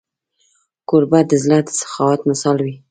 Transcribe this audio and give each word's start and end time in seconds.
کوربه 0.89 1.19
د 1.29 1.31
زړه 1.43 1.59
د 1.67 1.69
سخاوت 1.79 2.21
مثال 2.29 2.57
وي. 2.65 2.75